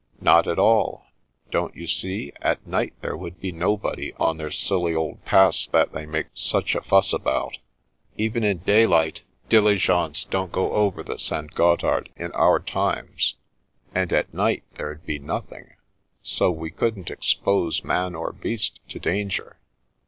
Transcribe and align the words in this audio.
"Not 0.19 0.47
at 0.47 0.57
all. 0.57 1.05
Don't 1.51 1.75
you 1.75 1.85
see, 1.85 2.33
at 2.41 2.65
night 2.65 2.95
there 3.01 3.15
would 3.15 3.39
be 3.39 3.51
nobody 3.51 4.13
on 4.15 4.37
their 4.37 4.49
silly 4.49 4.95
old 4.95 5.23
Pass 5.25 5.67
that 5.67 5.93
they 5.93 6.07
make 6.07 6.29
such 6.33 6.73
a 6.73 6.81
fuss 6.81 7.13
about. 7.13 7.59
Even 8.17 8.43
in 8.43 8.57
daylight 8.65 9.21
diligences 9.47 10.25
don't 10.25 10.51
go 10.51 10.71
over 10.71 11.03
the 11.03 11.19
St. 11.19 11.53
Gothard 11.53 12.09
in 12.15 12.31
our 12.31 12.59
times, 12.59 13.35
and 13.93 14.11
at 14.11 14.33
night 14.33 14.63
6o 14.71 14.71
The 14.71 14.73
Princess 14.73 14.73
Passes 14.73 14.77
there'd 14.79 15.05
be 15.05 15.19
nothing, 15.19 15.73
so 16.23 16.49
we 16.49 16.71
couldn't 16.71 17.11
expose 17.11 17.83
man 17.83 18.15
or 18.15 18.33
beast 18.33 18.79
to 18.89 18.97
danger. 18.99 19.59